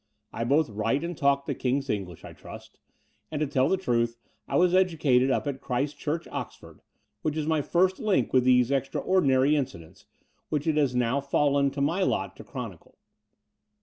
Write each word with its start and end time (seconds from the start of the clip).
I 0.33 0.43
both 0.45 0.71
write 0.71 1.03
and 1.03 1.15
talk 1.15 1.45
the 1.45 1.53
King's 1.53 1.87
English, 1.87 2.25
I 2.25 2.33
trust; 2.33 2.79
and 3.29 3.39
to 3.39 3.45
tell 3.45 3.69
the 3.69 3.77
truth, 3.77 4.17
I 4.47 4.55
was 4.57 4.73
educated 4.73 5.29
up 5.29 5.45
at 5.45 5.61
Christ 5.61 5.95
Church, 5.99 6.27
Oxford, 6.31 6.81
which 7.21 7.37
is 7.37 7.45
my 7.45 7.61
first 7.61 7.99
link 7.99 8.33
with 8.33 8.43
these 8.43 8.71
extraordinary 8.71 9.55
incidents, 9.55 10.07
which 10.49 10.65
it 10.65 10.75
has 10.75 10.95
now 10.95 11.21
fallen 11.21 11.69
to 11.69 11.81
my 11.81 12.01
lot 12.01 12.35
to 12.37 12.43
chronicle. 12.43 12.97